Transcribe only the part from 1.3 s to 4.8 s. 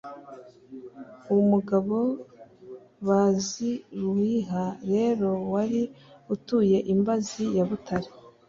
umugabo baziruwiha